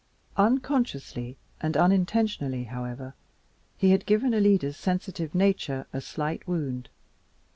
[0.35, 3.13] Unconsciously and unintentionally, however,
[3.77, 6.89] he had given Alida's sensitive nature a slight wound.